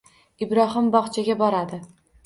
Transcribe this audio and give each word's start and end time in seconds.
Ibrohim 0.45 0.89
bog'chaga 0.97 1.39
boradi 1.47 1.85